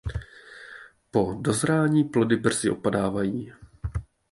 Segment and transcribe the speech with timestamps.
[1.11, 3.51] Po dozrání plody brzy opadávají.